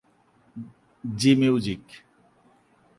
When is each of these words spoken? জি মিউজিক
জি 1.03 1.31
মিউজিক 1.35 1.83